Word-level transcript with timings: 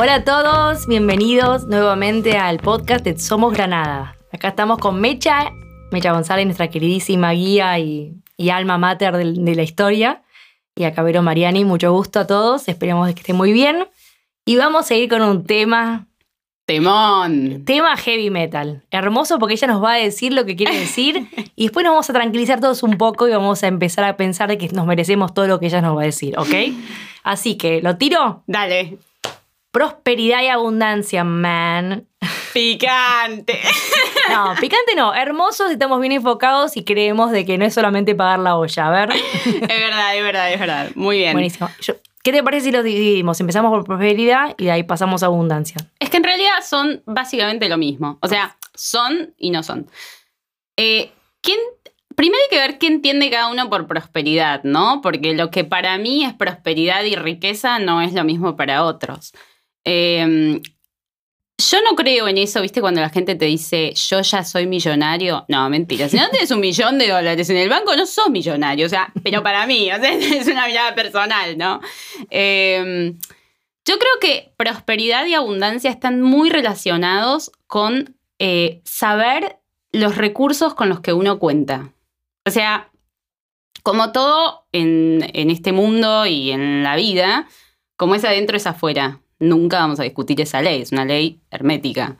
Hola 0.00 0.14
a 0.14 0.24
todos, 0.24 0.86
bienvenidos 0.86 1.66
nuevamente 1.66 2.38
al 2.38 2.58
podcast 2.58 3.04
de 3.04 3.18
Somos 3.18 3.52
Granada. 3.52 4.16
Acá 4.32 4.50
estamos 4.50 4.78
con 4.78 5.00
Mecha, 5.00 5.50
Mecha 5.90 6.12
González, 6.12 6.46
nuestra 6.46 6.70
queridísima 6.70 7.32
guía 7.32 7.76
y, 7.80 8.14
alma 8.48 8.78
mater 8.78 9.16
de, 9.16 9.32
de, 9.32 9.54
la 9.56 9.64
historia. 9.64 10.22
Y 10.76 10.84
acá 10.84 11.02
Vero 11.02 11.22
Mariani, 11.22 11.64
mucho 11.64 11.90
gusto 11.90 12.20
a 12.20 12.28
todos, 12.28 12.68
esperamos 12.68 13.12
que 13.12 13.22
estén 13.22 13.34
muy 13.34 13.52
bien. 13.52 13.88
Y 14.44 14.54
vamos 14.54 14.88
a 14.88 14.94
ir 14.94 15.08
con 15.08 15.20
un 15.20 15.44
tema 15.44 16.06
Temón. 16.64 17.64
Tema 17.64 17.96
heavy 17.96 18.30
metal. 18.30 18.84
Hermoso 18.92 19.40
porque 19.40 19.54
ella 19.54 19.66
nos 19.66 19.82
va 19.82 19.94
a 19.94 19.96
decir 19.96 20.32
lo 20.32 20.44
que 20.44 20.54
quiere 20.54 20.78
decir 20.78 21.26
y 21.56 21.64
después 21.64 21.82
nos 21.82 21.94
vamos 21.94 22.08
a 22.08 22.12
tranquilizar 22.12 22.60
todos 22.60 22.84
un 22.84 22.98
poco 22.98 23.26
y 23.26 23.32
vamos 23.32 23.64
a 23.64 23.66
empezar 23.66 24.04
a 24.04 24.16
pensar 24.16 24.48
de 24.48 24.58
que 24.58 24.68
nos 24.68 24.86
merecemos 24.86 25.34
todo 25.34 25.48
lo 25.48 25.58
que 25.58 25.66
ella 25.66 25.80
nos 25.80 25.96
va 25.96 26.02
a 26.02 26.04
decir, 26.04 26.38
¿ok? 26.38 26.54
Así 27.24 27.56
que, 27.56 27.82
¿lo 27.82 27.96
tiro? 27.96 28.44
Dale. 28.46 28.98
Prosperidad 29.78 30.42
y 30.42 30.48
abundancia, 30.48 31.22
man. 31.22 32.08
Picante. 32.52 33.60
No, 34.28 34.54
picante 34.60 34.94
no. 34.96 35.14
Hermosos, 35.14 35.70
estamos 35.70 36.00
bien 36.00 36.12
enfocados 36.12 36.76
y 36.76 36.84
creemos 36.84 37.30
de 37.30 37.46
que 37.46 37.56
no 37.56 37.64
es 37.64 37.72
solamente 37.72 38.14
pagar 38.16 38.40
la 38.40 38.56
olla. 38.56 38.88
A 38.88 38.90
ver. 38.90 39.10
Es 39.12 39.68
verdad, 39.68 40.16
es 40.16 40.22
verdad, 40.22 40.52
es 40.52 40.60
verdad. 40.60 40.90
Muy 40.96 41.18
bien. 41.18 41.32
Buenísimo. 41.32 41.70
¿Qué 42.24 42.32
te 42.32 42.42
parece 42.42 42.66
si 42.66 42.72
los 42.72 42.82
dividimos? 42.82 43.38
Empezamos 43.38 43.70
por 43.70 43.84
prosperidad 43.84 44.56
y 44.58 44.64
de 44.64 44.72
ahí 44.72 44.82
pasamos 44.82 45.22
a 45.22 45.26
abundancia. 45.26 45.76
Es 46.00 46.10
que 46.10 46.16
en 46.16 46.24
realidad 46.24 46.58
son 46.68 47.02
básicamente 47.06 47.68
lo 47.68 47.78
mismo. 47.78 48.18
O 48.20 48.26
sea, 48.26 48.56
son 48.74 49.32
y 49.38 49.50
no 49.50 49.62
son. 49.62 49.88
Eh, 50.76 51.12
¿quién, 51.40 51.58
primero 52.16 52.42
hay 52.42 52.50
que 52.50 52.60
ver 52.60 52.78
qué 52.78 52.88
entiende 52.88 53.30
cada 53.30 53.48
uno 53.48 53.70
por 53.70 53.86
prosperidad, 53.86 54.64
¿no? 54.64 55.00
Porque 55.02 55.34
lo 55.34 55.52
que 55.52 55.62
para 55.62 55.96
mí 55.98 56.24
es 56.24 56.34
prosperidad 56.34 57.04
y 57.04 57.14
riqueza 57.14 57.78
no 57.78 58.02
es 58.02 58.12
lo 58.12 58.24
mismo 58.24 58.56
para 58.56 58.84
otros. 58.84 59.32
Eh, 59.90 60.60
yo 61.70 61.82
no 61.82 61.96
creo 61.96 62.28
en 62.28 62.38
eso, 62.38 62.62
¿viste? 62.62 62.80
Cuando 62.80 63.00
la 63.00 63.08
gente 63.08 63.34
te 63.34 63.46
dice, 63.46 63.92
yo 63.94 64.20
ya 64.20 64.44
soy 64.44 64.66
millonario. 64.66 65.44
No, 65.48 65.68
mentira. 65.68 66.08
Si 66.08 66.16
no 66.16 66.28
tienes 66.30 66.50
un 66.52 66.60
millón 66.60 66.98
de 66.98 67.08
dólares 67.08 67.50
en 67.50 67.56
el 67.56 67.68
banco, 67.68 67.96
no 67.96 68.06
sos 68.06 68.30
millonario. 68.30 68.86
O 68.86 68.88
sea, 68.88 69.12
pero 69.24 69.42
para 69.42 69.66
mí, 69.66 69.90
o 69.90 69.96
sea, 69.96 70.12
es 70.12 70.46
una 70.46 70.66
mirada 70.68 70.94
personal, 70.94 71.58
¿no? 71.58 71.80
Em, 72.30 73.18
yo 73.84 73.98
creo 73.98 74.12
que 74.20 74.52
prosperidad 74.56 75.26
y 75.26 75.34
abundancia 75.34 75.90
están 75.90 76.22
muy 76.22 76.50
relacionados 76.50 77.50
con 77.66 78.16
eh, 78.38 78.80
saber 78.84 79.58
los 79.90 80.16
recursos 80.16 80.74
con 80.74 80.88
los 80.88 81.00
que 81.00 81.12
uno 81.12 81.40
cuenta. 81.40 81.92
O 82.46 82.50
sea, 82.50 82.90
como 83.82 84.12
todo 84.12 84.66
en, 84.70 85.28
en 85.32 85.50
este 85.50 85.72
mundo 85.72 86.26
y 86.26 86.52
en 86.52 86.84
la 86.84 86.94
vida, 86.94 87.48
como 87.96 88.14
es 88.14 88.24
adentro 88.24 88.56
es 88.56 88.66
afuera 88.66 89.20
nunca 89.38 89.78
vamos 89.78 90.00
a 90.00 90.04
discutir 90.04 90.40
esa 90.40 90.62
ley, 90.62 90.82
es 90.82 90.92
una 90.92 91.04
ley 91.04 91.40
hermética. 91.50 92.16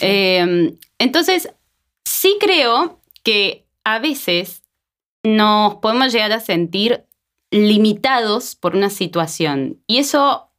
Eh, 0.00 0.76
entonces, 0.98 1.52
sí 2.04 2.36
creo 2.40 3.00
que 3.22 3.66
a 3.84 3.98
veces 3.98 4.62
nos 5.22 5.76
podemos 5.76 6.12
llegar 6.12 6.32
a 6.32 6.40
sentir 6.40 7.04
limitados 7.50 8.54
por 8.54 8.76
una 8.76 8.90
situación 8.90 9.82
y 9.86 9.98
eso 9.98 10.50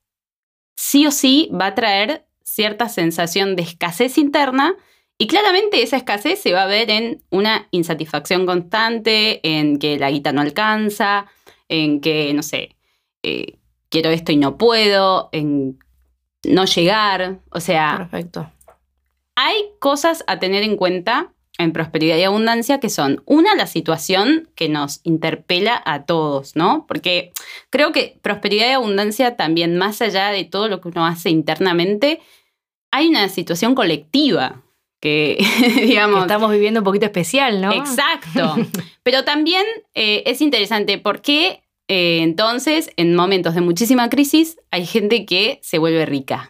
sí 0.76 1.08
o 1.08 1.12
sí 1.12 1.50
va 1.54 1.68
a 1.68 1.76
traer 1.76 2.26
cierta 2.44 2.90
sensación 2.90 3.56
de 3.56 3.64
escasez 3.64 4.18
interna 4.18 4.76
y 5.18 5.28
claramente 5.28 5.84
esa 5.84 5.98
escasez 5.98 6.40
se 6.40 6.52
va 6.52 6.64
a 6.64 6.68
ver 6.68 6.90
en 6.90 7.22
una 7.30 7.68
insatisfacción 7.70 8.48
constante, 8.48 9.40
en 9.44 9.78
que 9.78 10.00
la 10.00 10.10
guita 10.10 10.32
no 10.32 10.42
alcanza, 10.42 11.28
en 11.70 12.02
que, 12.02 12.34
no 12.34 12.42
sé, 12.42 12.76
eh, 13.22 13.60
quiero 13.90 14.10
esto 14.10 14.32
y 14.32 14.38
no 14.38 14.58
puedo, 14.58 15.30
en 15.32 15.78
no 16.44 16.66
llegar, 16.66 17.40
o 17.50 17.60
sea... 17.60 17.98
Perfecto. 18.10 18.52
Hay 19.36 19.56
cosas 19.80 20.24
a 20.28 20.40
tener 20.40 20.64
en 20.64 20.76
cuenta 20.76 21.34
en 21.58 21.74
prosperidad 21.74 22.18
y 22.18 22.24
abundancia 22.24 22.80
que 22.80 22.90
son, 22.90 23.22
una, 23.26 23.56
la 23.56 23.68
situación 23.68 24.50
que 24.56 24.70
nos 24.70 25.00
interpela 25.04 25.82
a 25.86 26.06
todos, 26.06 26.56
¿no? 26.56 26.86
Porque 26.88 27.32
creo 27.70 27.92
que 27.92 28.18
prosperidad 28.22 28.68
y 28.68 28.72
abundancia 28.72 29.36
también, 29.36 29.78
más 29.78 30.02
allá 30.02 30.30
de 30.30 30.44
todo 30.44 30.68
lo 30.68 30.82
que 30.82 30.90
uno 30.90 31.06
hace 31.06 31.30
internamente, 31.30 32.20
hay 32.92 33.08
una 33.08 33.30
situación 33.30 33.76
colectiva 33.76 34.64
que, 35.00 35.38
digamos... 35.82 36.22
estamos 36.22 36.52
viviendo 36.52 36.82
un 36.82 36.84
poquito 36.84 37.06
especial, 37.06 37.62
¿no? 37.62 37.72
Exacto. 37.72 38.56
Pero 39.04 39.24
también 39.24 39.66
eh, 39.94 40.24
es 40.26 40.42
interesante 40.42 40.98
porque 40.98 41.61
eh, 41.94 42.22
entonces, 42.22 42.90
en 42.96 43.16
momentos 43.16 43.54
de 43.54 43.60
muchísima 43.60 44.10
crisis, 44.10 44.58
hay 44.72 44.86
gente 44.86 45.26
que 45.26 45.60
se 45.62 45.78
vuelve 45.78 46.06
rica. 46.06 46.50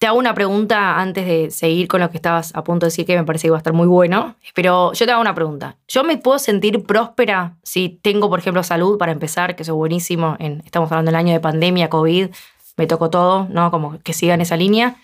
Te 0.00 0.08
hago 0.08 0.18
una 0.18 0.34
pregunta 0.34 0.98
antes 0.98 1.24
de 1.24 1.52
seguir 1.52 1.86
con 1.86 2.00
lo 2.00 2.10
que 2.10 2.16
estabas 2.16 2.52
a 2.56 2.64
punto 2.64 2.84
de 2.84 2.88
decir, 2.88 3.06
que 3.06 3.16
me 3.16 3.22
parece 3.22 3.46
que 3.46 3.52
va 3.52 3.58
a 3.58 3.62
estar 3.62 3.74
muy 3.74 3.86
bueno. 3.86 4.34
Pero 4.56 4.92
yo 4.92 5.06
te 5.06 5.12
hago 5.12 5.20
una 5.20 5.36
pregunta. 5.36 5.76
¿Yo 5.86 6.02
me 6.02 6.16
puedo 6.16 6.40
sentir 6.40 6.82
próspera 6.82 7.58
si 7.62 8.00
tengo, 8.02 8.28
por 8.28 8.40
ejemplo, 8.40 8.64
salud 8.64 8.98
para 8.98 9.12
empezar, 9.12 9.54
que 9.54 9.62
eso 9.62 9.70
es 9.70 9.76
buenísimo? 9.76 10.36
estamos 10.64 10.90
hablando 10.90 11.10
del 11.10 11.16
año 11.16 11.32
de 11.32 11.38
pandemia, 11.38 11.88
COVID, 11.88 12.30
me 12.76 12.86
tocó 12.88 13.08
todo, 13.08 13.46
¿no? 13.50 13.70
Como 13.70 14.00
que 14.00 14.14
siga 14.14 14.34
en 14.34 14.40
esa 14.40 14.56
línea 14.56 14.96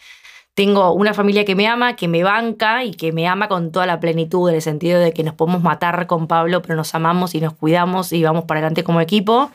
tengo 0.56 0.93
una 0.93 1.12
familia 1.12 1.44
que 1.44 1.55
me 1.55 1.69
ama, 1.69 1.97
que 1.97 2.09
me 2.09 2.25
banca 2.25 2.83
y 2.83 2.94
que 2.94 3.12
me 3.12 3.28
ama 3.28 3.47
con 3.47 3.72
toda 3.72 3.84
la 3.84 4.00
plenitud, 4.00 4.49
en 4.49 4.55
el 4.55 4.62
sentido 4.62 4.99
de 4.99 5.12
que 5.12 5.22
nos 5.22 5.34
podemos 5.34 5.62
matar 5.62 6.06
con 6.06 6.28
Pablo, 6.28 6.62
pero 6.62 6.77
nos 6.77 6.94
amamos 6.94 7.34
y 7.34 7.43
nos 7.43 7.53
cuidamos 7.53 8.11
y 8.15 8.22
vamos 8.22 8.47
para 8.47 8.61
adelante 8.61 8.83
como 8.83 9.03
equipo. 9.03 9.50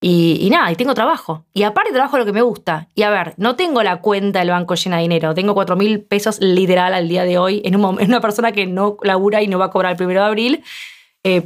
Y, 0.00 0.48
nada, 0.50 0.72
y 0.72 0.76
tengo 0.76 0.94
trabajo. 0.94 1.44
Y 1.52 1.64
aparte 1.64 1.92
trabajo 1.92 2.16
lo 2.16 2.24
que 2.24 2.32
me 2.32 2.40
gusta. 2.40 2.88
Y 2.94 3.02
a 3.02 3.10
ver, 3.10 3.34
no 3.36 3.56
tengo 3.56 3.82
la 3.82 4.00
cuenta 4.00 4.38
del 4.38 4.48
banco 4.48 4.74
llena 4.74 4.96
de 4.96 5.02
dinero. 5.02 5.34
Tengo 5.34 5.52
4 5.52 5.76
mil 5.76 6.00
pesos 6.00 6.40
literal 6.40 6.94
al 6.94 7.08
día 7.08 7.24
de 7.24 7.36
hoy 7.36 7.60
en, 7.66 7.76
un, 7.76 8.00
en 8.00 8.08
una 8.08 8.22
persona 8.22 8.52
que 8.52 8.66
no 8.66 8.96
labura 9.02 9.42
y 9.42 9.48
no 9.48 9.58
va 9.58 9.66
a 9.66 9.70
cobrar 9.70 9.92
el 9.92 9.98
primero 9.98 10.22
de 10.22 10.26
abril 10.28 10.64
eh, 11.36 11.44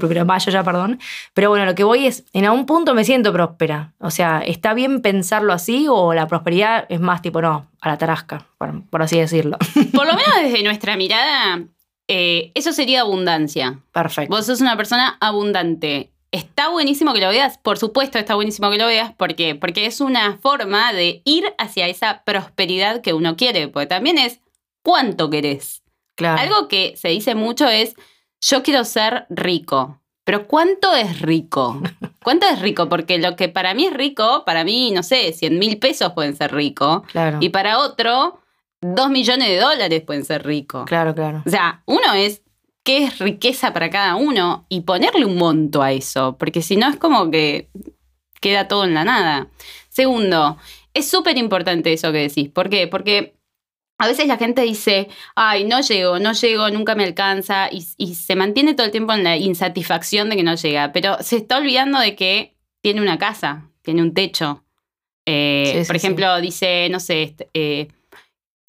ya, 0.50 0.64
perdón. 0.64 1.00
Pero 1.34 1.50
bueno, 1.50 1.64
lo 1.64 1.74
que 1.74 1.84
voy 1.84 2.06
es, 2.06 2.24
en 2.32 2.44
algún 2.44 2.66
punto 2.66 2.94
me 2.94 3.04
siento 3.04 3.32
próspera. 3.32 3.92
O 3.98 4.10
sea, 4.10 4.40
¿está 4.40 4.74
bien 4.74 5.02
pensarlo 5.02 5.52
así 5.52 5.86
o 5.88 6.14
la 6.14 6.26
prosperidad 6.26 6.86
es 6.88 7.00
más 7.00 7.22
tipo, 7.22 7.42
no, 7.42 7.66
a 7.80 7.88
la 7.88 7.98
tarasca, 7.98 8.46
por, 8.58 9.02
así 9.02 9.18
decirlo? 9.18 9.58
Por 9.94 10.06
lo 10.06 10.14
menos 10.14 10.34
desde 10.42 10.62
nuestra 10.62 10.96
mirada, 10.96 11.62
eh, 12.08 12.52
eso 12.54 12.72
sería 12.72 13.00
abundancia. 13.00 13.80
Perfecto. 13.92 14.34
Vos 14.34 14.46
sos 14.46 14.60
una 14.60 14.76
persona 14.76 15.16
abundante. 15.20 16.10
Está 16.30 16.68
buenísimo 16.68 17.12
que 17.12 17.20
lo 17.20 17.28
veas, 17.28 17.58
por 17.58 17.76
supuesto 17.76 18.18
está 18.18 18.34
buenísimo 18.34 18.70
que 18.70 18.78
lo 18.78 18.86
veas, 18.86 19.12
¿por 19.12 19.34
qué? 19.34 19.54
Porque 19.54 19.84
es 19.84 20.00
una 20.00 20.38
forma 20.38 20.94
de 20.94 21.20
ir 21.26 21.44
hacia 21.58 21.88
esa 21.88 22.22
prosperidad 22.24 23.02
que 23.02 23.12
uno 23.12 23.36
quiere, 23.36 23.68
porque 23.68 23.86
también 23.86 24.16
es 24.16 24.40
cuánto 24.82 25.28
querés. 25.28 25.82
Claro. 26.14 26.40
Algo 26.40 26.68
que 26.68 26.94
se 26.96 27.08
dice 27.08 27.34
mucho 27.34 27.68
es, 27.68 27.96
yo 28.42 28.62
quiero 28.62 28.84
ser 28.84 29.26
rico. 29.30 30.00
Pero 30.24 30.46
¿cuánto 30.46 30.94
es 30.94 31.20
rico? 31.20 31.80
¿Cuánto 32.22 32.46
es 32.46 32.60
rico? 32.60 32.88
Porque 32.88 33.18
lo 33.18 33.34
que 33.34 33.48
para 33.48 33.74
mí 33.74 33.86
es 33.86 33.94
rico, 33.94 34.44
para 34.44 34.64
mí, 34.64 34.90
no 34.92 35.02
sé, 35.02 35.32
100 35.32 35.58
mil 35.58 35.78
pesos 35.78 36.12
pueden 36.12 36.36
ser 36.36 36.54
rico. 36.54 37.04
Claro. 37.10 37.38
Y 37.40 37.48
para 37.48 37.78
otro, 37.78 38.40
2 38.82 39.10
millones 39.10 39.48
de 39.48 39.58
dólares 39.58 40.02
pueden 40.02 40.24
ser 40.24 40.44
rico. 40.44 40.84
Claro, 40.84 41.14
claro. 41.14 41.42
O 41.44 41.50
sea, 41.50 41.82
uno 41.86 42.14
es 42.14 42.42
qué 42.84 43.04
es 43.04 43.18
riqueza 43.18 43.72
para 43.72 43.90
cada 43.90 44.16
uno 44.16 44.66
y 44.68 44.82
ponerle 44.82 45.24
un 45.24 45.36
monto 45.36 45.82
a 45.82 45.92
eso, 45.92 46.36
porque 46.36 46.62
si 46.62 46.76
no 46.76 46.88
es 46.88 46.96
como 46.96 47.30
que 47.30 47.70
queda 48.40 48.68
todo 48.68 48.84
en 48.84 48.94
la 48.94 49.04
nada. 49.04 49.48
Segundo, 49.88 50.58
es 50.94 51.08
súper 51.08 51.38
importante 51.38 51.92
eso 51.92 52.12
que 52.12 52.18
decís. 52.18 52.48
¿Por 52.48 52.68
qué? 52.68 52.88
Porque 52.88 53.36
a 54.02 54.08
veces 54.08 54.26
la 54.26 54.36
gente 54.36 54.62
dice, 54.62 55.08
ay, 55.36 55.62
no 55.62 55.80
llego, 55.80 56.18
no 56.18 56.32
llego, 56.32 56.68
nunca 56.70 56.96
me 56.96 57.04
alcanza, 57.04 57.68
y, 57.70 57.82
se 58.14 58.34
mantiene 58.34 58.74
todo 58.74 58.84
el 58.84 58.90
tiempo 58.90 59.12
en 59.12 59.22
la 59.22 59.36
insatisfacción 59.36 60.28
de 60.28 60.34
que 60.34 60.42
no 60.42 60.56
llega, 60.56 60.90
pero 60.90 61.18
se 61.20 61.36
está 61.36 61.58
olvidando 61.58 62.00
de 62.00 62.16
que 62.16 62.56
tiene 62.80 63.00
una 63.00 63.16
casa, 63.16 63.70
tiene 63.80 64.02
un 64.02 64.12
techo. 64.12 64.64
Eh, 65.24 65.84
por 65.86 65.94
ejemplo, 65.94 66.40
dice, 66.40 66.88
no 66.90 66.98
sé, 66.98 67.22
este, 67.22 67.48
eh, 67.54 67.86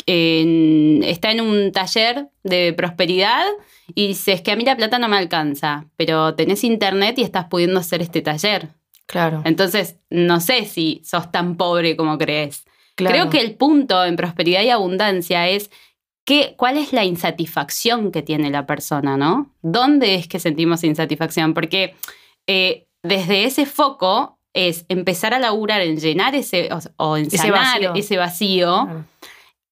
está 0.06 1.32
en 1.32 1.42
un 1.42 1.72
taller 1.72 2.28
de 2.44 2.72
prosperidad 2.74 3.48
y 3.96 4.10
dice, 4.10 4.34
es 4.34 4.42
que 4.44 4.52
a 4.52 4.56
mí 4.56 4.64
la 4.64 4.78
plata 4.78 5.00
no 5.00 5.08
me 5.08 5.18
alcanza, 5.18 5.88
pero 5.98 6.36
tenés 6.36 6.64
internet 6.64 7.18
y 7.18 7.24
estás 7.24 7.46
pudiendo 7.46 7.80
hacer 7.80 8.04
este 8.04 8.22
taller. 8.22 8.70
Claro. 9.08 9.42
Entonces, 9.46 9.98
no 10.12 10.40
sé 10.40 10.66
si 10.66 11.02
sos 11.04 11.32
tan 11.32 11.58
pobre 11.58 11.98
como 11.98 12.20
crees. 12.20 12.66
Creo 12.96 13.30
que 13.30 13.40
el 13.40 13.56
punto 13.56 14.06
en 14.06 14.16
prosperidad 14.16 14.62
y 14.62 14.70
abundancia 14.70 15.48
es 15.48 15.72
que, 16.26 16.56
cuál 16.58 16.78
es 16.78 16.94
la 16.94 17.04
insatisfacción 17.04 18.12
que 18.12 18.22
tiene 18.22 18.50
la 18.50 18.66
persona, 18.66 19.18
¿no? 19.18 19.52
¿Dónde 19.62 20.16
es 20.16 20.28
que 20.28 20.40
sentimos 20.40 20.84
insatisfacción? 20.84 21.54
Porque 21.54 21.96
eh, 22.48 22.88
desde 23.02 23.46
ese 23.46 23.66
foco 23.66 24.40
es 24.54 24.86
empezar 24.88 25.34
a 25.34 25.40
laburar 25.40 25.82
en 25.82 25.98
llenar 25.98 26.36
ese 26.36 26.70
o, 26.98 27.18
en 27.18 27.30
sanar 27.32 27.92
ese 27.96 28.18
vacío. 28.18 29.06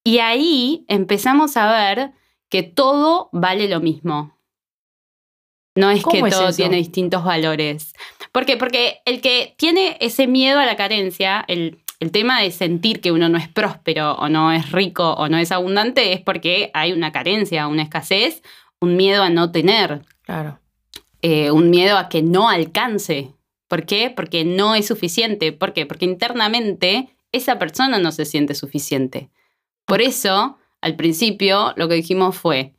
Y 0.03 0.17
ahí 0.17 0.85
empezamos 0.87 1.55
a 1.57 1.71
ver 1.71 2.11
que 2.49 2.63
todo 2.63 3.29
vale 3.31 3.69
lo 3.69 3.79
mismo. 3.79 4.35
No 5.75 5.89
es 5.89 6.03
que 6.03 6.21
todo 6.29 6.51
tiene 6.51 6.75
distintos 6.77 7.23
valores. 7.23 7.93
¿Por 8.33 8.45
qué? 8.45 8.57
Porque 8.57 9.01
el 9.05 9.21
que 9.21 9.55
tiene 9.57 9.97
ese 10.01 10.27
miedo 10.27 10.59
a 10.59 10.65
la 10.65 10.75
carencia, 10.75 11.45
el, 11.47 11.81
el 12.01 12.11
tema 12.11 12.41
de 12.41 12.49
sentir 12.49 12.99
que 12.99 13.11
uno 13.11 13.29
no 13.29 13.37
es 13.37 13.47
próspero 13.47 14.13
o 14.13 14.27
no 14.27 14.51
es 14.51 14.71
rico 14.71 15.13
o 15.13 15.29
no 15.29 15.37
es 15.37 15.51
abundante 15.51 16.13
es 16.13 16.19
porque 16.19 16.71
hay 16.73 16.93
una 16.93 17.11
carencia, 17.11 17.67
una 17.67 17.83
escasez, 17.83 18.41
un 18.79 18.97
miedo 18.97 19.21
a 19.21 19.29
no 19.29 19.51
tener. 19.51 20.01
Claro. 20.23 20.59
Eh, 21.21 21.51
un 21.51 21.69
miedo 21.69 21.99
a 21.99 22.09
que 22.09 22.23
no 22.23 22.49
alcance. 22.49 23.35
¿Por 23.67 23.85
qué? 23.85 24.09
Porque 24.09 24.43
no 24.43 24.73
es 24.73 24.87
suficiente. 24.87 25.51
¿Por 25.51 25.73
qué? 25.73 25.85
Porque 25.85 26.05
internamente 26.05 27.09
esa 27.31 27.59
persona 27.59 27.99
no 27.99 28.11
se 28.11 28.25
siente 28.25 28.55
suficiente. 28.55 29.29
Por 29.85 30.01
eso, 30.01 30.57
al 30.81 30.95
principio, 30.95 31.73
lo 31.75 31.87
que 31.87 31.93
dijimos 31.93 32.35
fue, 32.35 32.73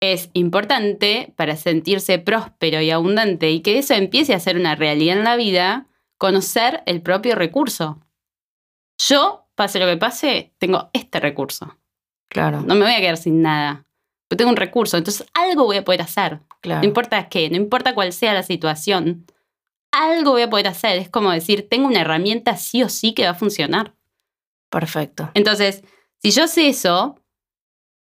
es 0.00 0.28
importante 0.34 1.32
para 1.36 1.56
sentirse 1.56 2.18
próspero 2.18 2.82
y 2.82 2.90
abundante 2.90 3.50
y 3.50 3.60
que 3.60 3.78
eso 3.78 3.94
empiece 3.94 4.34
a 4.34 4.40
ser 4.40 4.58
una 4.58 4.74
realidad 4.74 5.16
en 5.16 5.24
la 5.24 5.36
vida, 5.36 5.86
conocer 6.18 6.82
el 6.84 7.00
propio 7.00 7.36
recurso. 7.36 8.03
Yo, 8.98 9.46
pase 9.54 9.78
lo 9.78 9.86
que 9.86 9.96
pase, 9.96 10.52
tengo 10.58 10.90
este 10.92 11.20
recurso. 11.20 11.76
Claro. 12.28 12.60
No 12.62 12.74
me 12.74 12.84
voy 12.84 12.94
a 12.94 13.00
quedar 13.00 13.16
sin 13.16 13.42
nada. 13.42 13.86
Yo 14.30 14.36
tengo 14.36 14.50
un 14.50 14.56
recurso, 14.56 14.96
entonces 14.96 15.26
algo 15.34 15.64
voy 15.64 15.76
a 15.76 15.84
poder 15.84 16.02
hacer. 16.02 16.40
claro. 16.60 16.80
No 16.80 16.86
importa 16.88 17.28
qué, 17.28 17.50
no 17.50 17.56
importa 17.56 17.94
cuál 17.94 18.12
sea 18.12 18.32
la 18.34 18.42
situación, 18.42 19.26
algo 19.92 20.32
voy 20.32 20.42
a 20.42 20.50
poder 20.50 20.66
hacer. 20.68 20.98
Es 20.98 21.08
como 21.08 21.30
decir, 21.30 21.68
tengo 21.68 21.86
una 21.86 22.00
herramienta 22.00 22.56
sí 22.56 22.82
o 22.82 22.88
sí 22.88 23.14
que 23.14 23.24
va 23.24 23.30
a 23.30 23.34
funcionar. 23.34 23.94
Perfecto. 24.70 25.30
Entonces, 25.34 25.84
si 26.22 26.30
yo 26.32 26.48
sé 26.48 26.68
eso, 26.68 27.20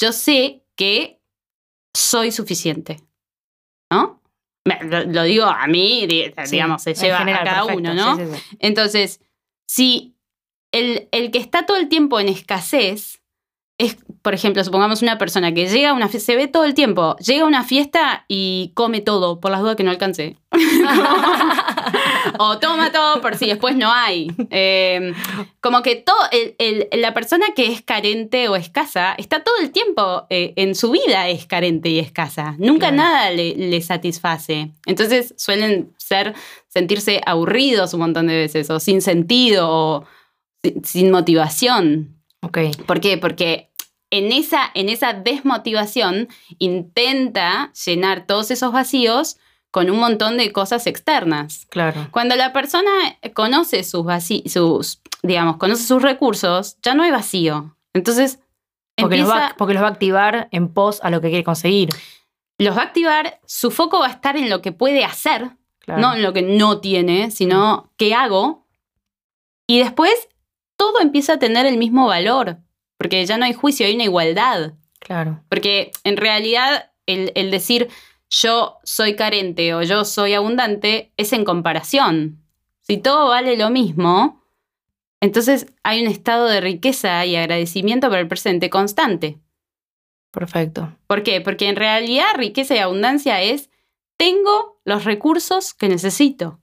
yo 0.02 0.12
sé 0.12 0.66
que 0.76 1.22
soy 1.96 2.32
suficiente. 2.32 3.02
¿No? 3.92 4.22
Lo, 4.66 5.04
lo 5.06 5.24
digo 5.24 5.46
a 5.46 5.66
mí, 5.68 6.06
di- 6.08 6.26
Sí, 6.44 6.52
digamos, 6.52 6.82
se 6.84 6.94
lleva 6.94 7.20
general, 7.20 7.42
a 7.42 7.46
cada 7.46 7.66
perfecto. 7.68 7.80
uno, 7.80 7.94
¿no? 7.94 8.18
Sí, 8.18 8.24
sí, 8.26 8.36
sí. 8.50 8.58
Entonces, 8.60 9.22
si 9.66 10.17
el, 10.72 11.08
el 11.12 11.32
que 11.32 11.40
está 11.40 11.66
todo 11.66 11.78
el 11.78 11.88
tiempo 11.90 12.20
en 12.20 12.28
escasez 12.30 13.22
es, 13.80 13.96
por 14.24 14.34
ejemplo, 14.34 14.64
supongamos 14.64 15.04
una 15.04 15.20
persona 15.20 15.54
que 15.54 15.68
llega 15.68 15.92
a 15.92 15.94
una 15.94 16.08
fiesta, 16.10 16.26
se 16.32 16.36
ve 16.36 16.48
todo 16.48 16.64
el 16.66 16.74
tiempo, 16.74 17.16
llega 17.18 17.44
a 17.44 17.48
una 17.48 17.64
fiesta 17.64 18.26
y 18.28 18.72
come 18.74 19.02
todo 19.02 19.40
por 19.40 19.52
las 19.52 19.62
dudas 19.62 19.76
que 19.76 19.84
no 19.84 19.92
alcance. 19.92 20.36
o 22.40 22.58
toma 22.60 22.92
todo 22.92 23.22
por 23.22 23.36
si 23.38 23.46
después 23.48 23.76
no 23.76 23.92
hay. 23.92 24.32
Eh, 24.50 25.14
como 25.62 25.82
que 25.82 25.96
todo, 25.96 26.18
el- 26.32 26.56
el- 26.60 27.02
la 27.02 27.14
persona 27.14 27.46
que 27.56 27.68
es 27.68 27.82
carente 27.82 28.48
o 28.50 28.56
escasa 28.56 29.14
está 29.18 29.44
todo 29.44 29.56
el 29.62 29.72
tiempo 29.72 30.26
eh, 30.30 30.54
en 30.56 30.76
su 30.76 30.92
vida 30.92 31.28
es 31.30 31.46
carente 31.46 31.90
y 31.90 32.00
escasa. 32.00 32.56
Nunca 32.58 32.88
Claro. 32.92 32.96
nada 32.98 33.30
le, 33.32 33.56
le 33.56 33.82
satisface. 33.82 34.72
Entonces 34.86 35.34
suelen 35.38 35.94
ser, 35.98 36.34
sentirse 36.68 37.22
aburridos 37.26 37.94
un 37.94 38.02
montón 38.02 38.28
de 38.28 38.36
veces 38.38 38.70
o 38.70 38.80
sin 38.80 39.02
sentido 39.02 39.68
o 39.70 40.06
sin, 40.84 41.12
motivación. 41.12 42.22
Ok. 42.42 42.58
¿Por 42.86 43.00
qué? 43.02 43.18
Porque 43.18 43.72
en 44.10 44.32
esa, 44.32 44.72
en 44.74 44.90
esa 44.90 45.14
desmotivación 45.14 46.28
intenta 46.60 47.72
llenar 47.86 48.26
todos 48.26 48.52
esos 48.52 48.72
vacíos 48.72 49.38
con 49.72 49.90
un 49.90 50.00
montón 50.00 50.38
de 50.38 50.52
cosas 50.54 50.88
externas. 50.88 51.66
Claro. 51.70 52.08
Cuando 52.12 52.36
la 52.36 52.54
persona 52.54 52.90
conoce 53.34 53.84
sus 53.84 54.04
vací- 54.06 54.48
sus, 54.48 55.02
digamos, 55.24 55.58
conoce 55.58 55.84
sus 55.84 56.02
recursos, 56.02 56.78
ya 56.82 56.94
no 56.94 57.04
hay 57.04 57.12
vacío. 57.12 57.76
Entonces, 57.94 58.40
Porque 58.96 59.18
los, 59.18 59.30
va, 59.30 59.56
porque 59.58 59.74
los 59.74 59.84
va 59.84 59.88
a 59.88 59.92
activar 59.92 60.48
en 60.52 60.70
pos 60.74 61.00
a 61.04 61.10
lo 61.10 61.22
que 61.22 61.30
quiere 61.30 61.44
conseguir. 61.44 61.90
los 62.60 62.76
va 62.76 62.82
a 62.82 62.86
activar, 62.86 63.40
su 63.46 63.70
foco 63.70 64.00
va 64.00 64.08
a 64.08 64.12
estar 64.12 64.36
en 64.38 64.50
lo 64.50 64.62
que 64.62 64.72
puede 64.72 65.04
hacer, 65.04 65.52
Claro. 65.80 66.02
no 66.02 66.16
en 66.16 66.24
lo 66.24 66.34
que 66.34 66.42
no 66.42 66.80
tiene, 66.82 67.30
sino 67.32 67.92
qué 67.98 68.14
hago. 68.16 68.66
Y 69.68 69.80
después 69.80 70.28
todo 70.78 71.02
empieza 71.02 71.34
a 71.34 71.40
tener 71.40 71.66
el 71.66 71.78
mismo 71.78 72.08
valor, 72.08 72.60
porque 72.98 73.26
ya 73.26 73.38
no 73.38 73.46
hay 73.46 73.54
juicio, 73.54 73.86
hay 73.86 73.96
una 73.96 74.06
igualdad. 74.06 74.74
Claro. 75.00 75.44
Porque 75.50 75.92
en 76.04 76.18
realidad 76.18 76.92
el, 77.06 77.32
el 77.36 77.52
decir 77.52 77.90
yo 78.30 78.78
soy 78.84 79.16
carente 79.16 79.74
o 79.74 79.84
yo 79.84 80.06
soy 80.06 80.34
abundante 80.34 81.12
es 81.18 81.34
en 81.34 81.46
comparación. 81.46 82.42
Si 82.82 82.98
todo 82.98 83.30
vale 83.30 83.58
lo 83.58 83.70
mismo, 83.70 84.42
entonces 85.20 85.68
hay 85.84 86.02
un 86.02 86.08
estado 86.08 86.48
de 86.48 86.62
riqueza 86.62 87.26
y 87.26 87.36
agradecimiento 87.36 88.10
por 88.10 88.20
el 88.20 88.28
presente 88.28 88.70
constante. 88.70 89.40
Perfecto. 90.32 90.96
¿Por 91.08 91.24
qué? 91.24 91.42
Porque 91.42 91.68
en 91.68 91.76
realidad 91.76 92.26
riqueza 92.36 92.76
y 92.76 92.80
abundancia 92.80 93.42
es 93.42 93.70
tengo 94.18 94.80
los 94.84 95.04
recursos 95.04 95.74
que 95.74 95.90
necesito. 95.90 96.60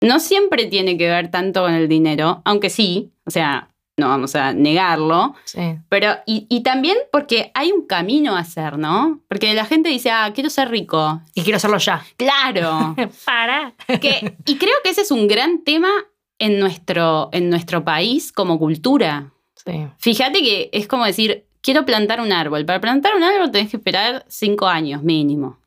No 0.00 0.18
siempre 0.20 0.66
tiene 0.66 0.96
que 0.96 1.08
ver 1.08 1.30
tanto 1.30 1.62
con 1.62 1.74
el 1.74 1.88
dinero, 1.88 2.40
aunque 2.44 2.70
sí, 2.70 3.12
o 3.26 3.30
sea, 3.30 3.68
no 3.98 4.08
vamos 4.08 4.34
a 4.34 4.54
negarlo, 4.54 5.34
Sí. 5.44 5.60
pero, 5.90 6.14
y, 6.24 6.46
y 6.48 6.62
también 6.62 6.96
porque 7.12 7.50
hay 7.54 7.70
un 7.70 7.86
camino 7.86 8.34
a 8.34 8.38
hacer, 8.40 8.78
¿no? 8.78 9.20
Porque 9.28 9.52
la 9.52 9.66
gente 9.66 9.90
dice, 9.90 10.10
ah, 10.10 10.32
quiero 10.34 10.48
ser 10.48 10.70
rico. 10.70 11.20
Y 11.34 11.42
quiero 11.42 11.58
hacerlo 11.58 11.76
ya. 11.76 12.02
Claro. 12.16 12.96
Para. 13.26 13.74
que, 14.00 14.36
y 14.46 14.56
creo 14.56 14.74
que 14.82 14.90
ese 14.90 15.02
es 15.02 15.10
un 15.10 15.28
gran 15.28 15.64
tema 15.64 15.90
en 16.38 16.58
nuestro, 16.58 17.28
en 17.32 17.50
nuestro 17.50 17.84
país 17.84 18.32
como 18.32 18.58
cultura. 18.58 19.32
Sí. 19.66 19.86
Fíjate 19.98 20.40
que 20.40 20.70
es 20.72 20.86
como 20.86 21.04
decir, 21.04 21.44
quiero 21.60 21.84
plantar 21.84 22.22
un 22.22 22.32
árbol. 22.32 22.64
Para 22.64 22.80
plantar 22.80 23.14
un 23.14 23.22
árbol 23.22 23.50
tenés 23.50 23.70
que 23.70 23.76
esperar 23.76 24.24
cinco 24.28 24.66
años 24.66 25.02
mínimo. 25.02 25.58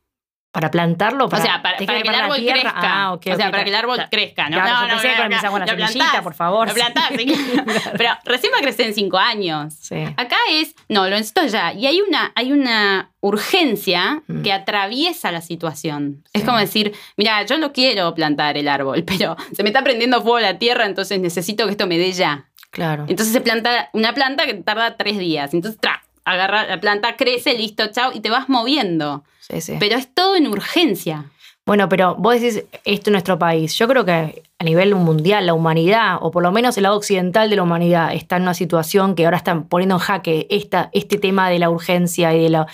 Para 0.54 0.70
plantarlo, 0.70 1.28
para, 1.28 1.42
o 1.42 1.46
sea, 1.46 1.60
para, 1.62 1.76
tenés 1.76 1.88
para 1.88 2.02
que 2.02 2.08
el 2.08 2.14
árbol 2.14 2.36
tierra. 2.38 2.60
crezca. 2.60 2.80
Ah, 3.02 3.12
ok, 3.12 3.20
o 3.32 3.36
sea, 3.36 3.46
ok, 3.46 3.50
para 3.50 3.64
que 3.64 3.70
el 3.70 3.74
árbol 3.76 3.98
crezca. 4.10 4.48
No, 4.48 4.56
Claro, 4.56 4.70
no, 4.72 4.80
yo 4.80 4.82
no, 4.86 4.88
pensé 4.94 5.08
no, 5.08 5.14
que 5.14 5.28
no, 5.46 5.50
con 5.50 5.60
la 5.60 5.66
lo 5.66 5.76
plantás, 5.76 6.22
por 6.22 6.34
favor. 6.34 6.68
Lo 6.68 6.74
plantás, 6.74 7.08
sí. 7.16 7.26
Pero 7.98 8.10
recién 8.24 8.52
va 8.54 8.58
a 8.58 8.62
crecer 8.62 8.86
en 8.86 8.94
cinco 8.94 9.18
años. 9.18 9.74
Sí. 9.74 9.96
Acá 10.16 10.36
es, 10.50 10.76
no, 10.88 11.04
lo 11.08 11.16
necesito 11.16 11.44
ya. 11.46 11.72
Y 11.72 11.86
hay 11.86 12.00
una, 12.00 12.30
hay 12.36 12.52
una 12.52 13.10
urgencia 13.20 14.22
Mm. 14.28 14.42
que 14.42 14.52
atraviesa 14.52 15.32
la 15.32 15.40
situación. 15.40 16.22
Es 16.32 16.42
Sí. 16.42 16.46
como 16.46 16.58
decir, 16.58 16.92
mira, 17.16 17.42
yo 17.44 17.56
lo 17.58 17.72
quiero 17.72 18.14
plantar 18.14 18.56
el 18.56 18.68
árbol, 18.68 19.02
pero 19.06 19.36
se 19.52 19.62
me 19.64 19.70
está 19.70 19.82
prendiendo 19.82 20.22
fuego 20.22 20.38
la 20.40 20.58
tierra, 20.58 20.86
entonces 20.86 21.18
necesito 21.20 21.64
que 21.66 21.72
esto 21.72 21.86
me 21.86 21.98
dé 21.98 22.12
ya. 22.12 22.46
Claro. 22.70 23.06
Entonces 23.08 23.32
se 23.32 23.40
planta 23.40 23.88
una 23.92 24.14
planta 24.14 24.46
que 24.46 24.54
tarda 24.54 24.96
tres 24.96 25.18
días. 25.18 25.52
Entonces, 25.54 25.80
tra, 25.80 26.03
agarra 26.24 26.66
la 26.66 26.80
planta, 26.80 27.16
crece, 27.16 27.54
listo, 27.54 27.86
chao, 27.92 28.12
y 28.14 28.20
te 28.20 28.30
vas 28.30 28.48
moviendo. 28.48 29.24
Sí, 29.40 29.60
sí. 29.60 29.74
Pero 29.78 29.96
es 29.96 30.12
todo 30.14 30.36
en 30.36 30.46
urgencia. 30.48 31.24
Bueno, 31.66 31.88
pero 31.88 32.14
vos 32.16 32.34
decís 32.40 32.64
esto 32.84 33.08
en 33.10 33.12
nuestro 33.12 33.38
país. 33.38 33.74
Yo 33.78 33.88
creo 33.88 34.04
que 34.04 34.42
a 34.58 34.64
nivel 34.64 34.94
mundial, 34.94 35.46
la 35.46 35.54
humanidad, 35.54 36.18
o 36.20 36.30
por 36.30 36.42
lo 36.42 36.52
menos 36.52 36.76
el 36.76 36.82
lado 36.82 36.96
occidental 36.96 37.48
de 37.48 37.56
la 37.56 37.62
humanidad, 37.62 38.12
está 38.14 38.36
en 38.36 38.42
una 38.42 38.52
situación 38.54 39.14
que 39.14 39.24
ahora 39.24 39.38
están 39.38 39.66
poniendo 39.68 39.94
en 39.94 40.00
jaque 40.00 40.46
esta, 40.50 40.90
este 40.92 41.16
tema 41.18 41.48
de 41.48 41.58
la 41.58 41.70
urgencia 41.70 42.34
y 42.34 42.42
de 42.42 42.48
la. 42.50 42.66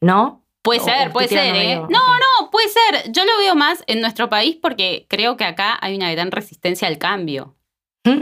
¿No? 0.00 0.44
Puede 0.62 0.80
O- 0.80 0.84
ser, 0.84 1.12
puede 1.12 1.28
ser, 1.28 1.54
¿eh? 1.56 1.76
No, 1.76 1.86
no, 1.88 2.50
puede 2.50 2.68
ser. 2.68 3.10
Yo 3.12 3.24
lo 3.24 3.36
veo 3.38 3.54
más 3.54 3.84
en 3.86 4.00
nuestro 4.00 4.28
país 4.30 4.56
porque 4.60 5.06
creo 5.08 5.36
que 5.36 5.44
acá 5.44 5.76
hay 5.80 5.96
una 5.96 6.10
gran 6.12 6.30
resistencia 6.30 6.88
al 6.88 6.96
cambio. 6.98 7.54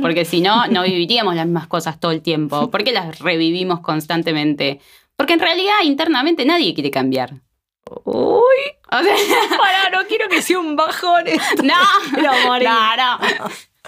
Porque 0.01 0.25
si 0.25 0.41
no, 0.41 0.67
no 0.67 0.83
viviríamos 0.83 1.35
las 1.35 1.47
mismas 1.47 1.67
cosas 1.67 1.99
todo 2.01 2.13
el 2.13 2.23
tiempo. 2.23 2.71
¿Por 2.71 2.85
qué 2.85 2.93
las 2.93 3.19
revivimos 3.21 3.81
constantemente? 3.81 4.81
Porque 5.17 5.33
en 5.35 5.41
realidad 5.41 5.75
internamente 5.85 6.45
nadie 6.45 6.75
quiere 6.75 6.91
cambiar. 6.91 7.35
Uy, 8.05 8.43
O 8.93 8.99
sea, 9.03 9.15
para, 9.59 9.91
no 9.91 10.07
quiero 10.09 10.29
que 10.29 10.43
sea 10.43 10.59
un 10.59 10.77
bajón. 10.77 11.27
esto. 11.27 11.63
no, 11.63 11.75
no, 12.23 12.59
no. 12.59 13.19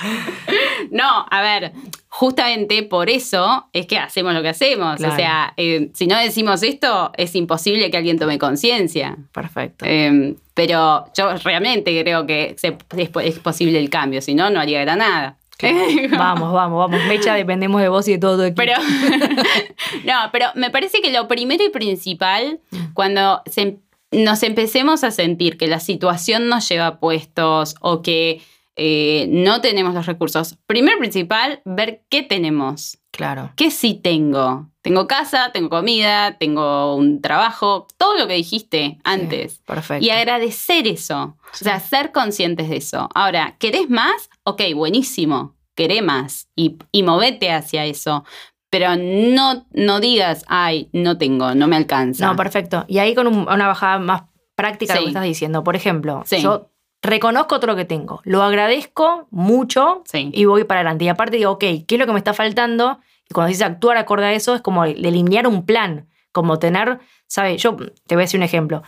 No, 0.93 1.27
a 1.29 1.43
ver, 1.43 1.73
justamente 2.09 2.85
por 2.85 3.11
eso 3.11 3.69
es 3.73 3.87
que 3.87 3.99
hacemos 3.99 4.33
lo 4.33 4.43
que 4.43 4.49
hacemos. 4.51 4.97
Claro. 4.97 5.13
O 5.13 5.17
sea, 5.17 5.53
eh, 5.57 5.91
si 5.95 6.07
no 6.07 6.17
decimos 6.19 6.63
esto, 6.63 7.11
es 7.17 7.35
imposible 7.35 7.91
que 7.91 7.97
alguien 7.97 8.19
tome 8.19 8.39
conciencia. 8.39 9.17
Perfecto. 9.33 9.85
Eh, 9.89 10.37
pero 10.55 11.07
yo 11.17 11.35
realmente 11.39 12.01
creo 12.01 12.27
que 12.27 12.55
se- 12.57 12.79
es, 12.97 13.11
es 13.25 13.39
posible 13.41 13.79
el 13.81 13.91
cambio, 13.91 14.23
si 14.23 14.35
no, 14.35 14.51
no 14.51 14.61
haría 14.61 14.85
nada. 14.97 15.37
Vamos, 16.11 16.53
vamos, 16.53 16.79
vamos. 16.79 17.07
Mecha, 17.09 17.35
dependemos 17.35 17.81
de 17.81 17.89
vos 17.89 18.07
y 18.07 18.13
de 18.13 18.19
todo 18.19 18.37
tu 18.37 18.43
equipo. 18.45 18.57
Pero, 18.57 18.75
no, 20.05 20.15
pero 20.33 20.47
me 20.55 20.71
parece 20.71 21.01
que 21.01 21.11
lo 21.11 21.27
primero 21.27 21.65
y 21.65 21.71
principal, 21.71 22.61
cuando 22.95 23.43
se 23.47 23.79
nos 24.11 24.43
empecemos 24.43 25.05
a 25.05 25.11
sentir 25.11 25.59
que 25.59 25.67
la 25.67 25.81
situación 25.81 26.49
nos 26.49 26.69
lleva 26.69 26.87
a 26.87 26.99
puestos 26.99 27.75
o 27.81 28.01
que 28.03 28.41
eh, 28.79 29.27
no 29.29 29.61
tenemos 29.61 29.93
los 29.93 30.07
recursos, 30.07 30.57
primero 30.67 30.99
principal, 30.99 31.61
ver 31.65 32.05
qué 32.09 32.23
tenemos. 32.23 32.99
Claro. 33.11 33.51
¿Qué 33.57 33.71
sí 33.73 33.95
tengo? 33.95 34.71
Tengo 34.83 35.07
casa, 35.09 35.51
tengo 35.53 35.69
comida, 35.69 36.39
tengo 36.39 36.95
un 36.95 37.21
trabajo, 37.21 37.89
todo 37.99 38.17
lo 38.17 38.29
que 38.29 38.35
dijiste 38.35 38.99
antes. 39.03 39.55
Sí, 39.55 39.61
perfecto. 39.67 40.07
Y 40.07 40.11
agradecer 40.11 40.87
eso. 40.87 41.37
O 41.53 41.57
sea, 41.57 41.81
ser 41.81 42.13
conscientes 42.13 42.69
de 42.71 42.77
eso. 42.77 43.09
Ahora, 43.15 43.57
¿querés 43.59 43.91
más? 43.91 44.31
Ok, 44.45 44.63
buenísimo. 44.75 45.57
Queré 45.75 46.01
más. 46.01 46.49
Y, 46.55 46.79
y 46.93 47.03
movete 47.03 47.51
hacia 47.51 47.85
eso. 47.85 48.25
Pero 48.71 48.91
no, 48.97 49.67
no 49.73 49.99
digas, 49.99 50.45
ay, 50.47 50.89
no 50.93 51.19
tengo, 51.19 51.55
no 51.55 51.67
me 51.67 51.77
alcanza. 51.77 52.27
No, 52.27 52.37
perfecto. 52.37 52.85
Y 52.87 52.99
ahí 52.99 53.15
con 53.15 53.27
un- 53.27 53.49
una 53.49 53.67
bajada 53.67 53.99
más 53.99 54.23
práctica 54.55 54.93
de 54.95 55.01
lo 55.01 55.05
que 55.07 55.11
estás 55.11 55.25
diciendo. 55.25 55.65
Por 55.65 55.75
ejemplo, 55.75 56.23
yo 56.41 56.71
reconozco 57.03 57.61
todo 57.61 57.69
lo 57.69 57.77
que 57.77 57.85
tengo, 57.85 58.21
lo 58.25 58.43
agradezco 58.43 59.29
mucho 59.31 60.03
Sí. 60.05 60.31
y 60.33 60.45
voy 60.47 60.65
para 60.65 60.81
adelante. 60.81 61.05
Y 61.05 61.09
aparte 61.09 61.37
digo, 61.37 61.53
ok, 61.53 61.61
¿qué 61.61 61.87
es 61.89 61.99
lo 61.99 62.07
que 62.07 62.13
me 62.13 62.19
está 62.19 62.35
faltando? 62.35 62.99
Y 63.29 63.35
cuando 63.35 63.49
dices 63.49 63.63
actuar 63.67 63.97
acorde 63.97 64.25
a 64.27 64.33
eso, 64.33 64.55
es 64.55 64.63
como 64.63 64.85
delinear 64.85 65.47
un 65.47 65.65
plan, 65.67 66.09
como 66.33 66.59
tener, 66.59 66.99
¿sabes? 67.27 67.63
Yo 67.63 67.77
te 67.77 68.15
voy 68.15 68.23
a 68.23 68.25
decir 68.25 68.39
un 68.41 68.45
ejemplo. 68.45 68.83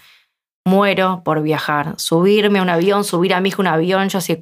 Muero 0.65 1.23
por 1.25 1.43
viajar, 1.43 1.95
subirme 1.99 2.59
a 2.59 2.63
un 2.63 2.69
avión, 2.69 3.05
subir 3.05 3.35
a 3.35 3.41
mi 3.41 3.49
hijo 3.49 3.63
a 3.63 3.65
un 3.65 3.67
avión. 3.69 4.09
Yo 4.09 4.19
mm, 4.19 4.37